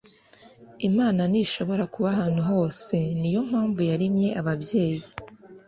[0.89, 5.05] imana ntishobora kuba ahantu hose niyo mpamvu yaremye ababyeyi